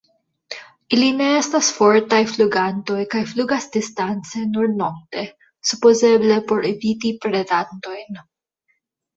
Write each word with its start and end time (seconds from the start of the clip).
Ili 0.95 1.09
ne 1.17 1.25
estas 1.41 1.67
fortaj 1.79 2.21
flugantoj 2.31 2.97
kaj 3.11 3.21
flugas 3.33 3.67
distance 3.77 4.43
nur 4.55 4.73
nokte, 4.81 5.27
supozeble 5.73 6.41
por 6.53 6.69
eviti 6.73 7.17
predantojn. 7.27 8.23